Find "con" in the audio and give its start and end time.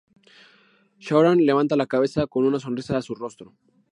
2.25-2.43